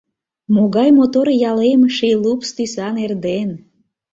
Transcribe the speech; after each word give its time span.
Могай 0.53 0.89
мотор 0.97 1.27
ялем 1.49 1.81
Ший 1.95 2.15
лупс 2.23 2.49
тӱсан 2.55 2.95
эрден! 3.05 3.49